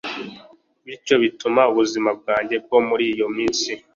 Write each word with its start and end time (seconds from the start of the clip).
bityo 0.85 1.15
bituma 1.23 1.61
ubuzima 1.71 2.09
bwanjye 2.19 2.55
bwo 2.65 2.79
muri 2.87 3.03
iyo 3.13 3.27
minsi 3.37 3.71